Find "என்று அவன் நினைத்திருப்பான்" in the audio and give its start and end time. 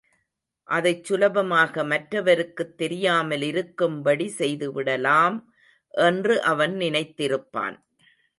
5.93-7.77